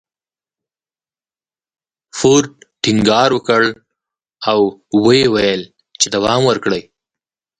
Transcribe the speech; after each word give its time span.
فورډ 2.17 2.47
ټينګار 2.83 3.29
وکړ 3.33 3.63
او 4.49 4.59
ويې 5.03 5.25
ويل 5.33 5.61
چې 5.99 6.07
دوام 6.15 6.41
ورکړئ. 6.47 6.83